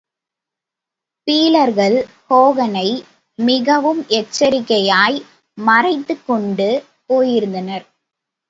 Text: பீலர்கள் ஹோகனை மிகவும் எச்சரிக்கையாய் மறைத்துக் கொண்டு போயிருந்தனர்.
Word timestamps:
பீலர்கள் 1.27 1.97
ஹோகனை 2.29 2.87
மிகவும் 3.39 4.05
எச்சரிக்கையாய் 4.09 5.19
மறைத்துக் 5.57 6.25
கொண்டு 6.27 6.69
போயிருந்தனர். 7.09 7.85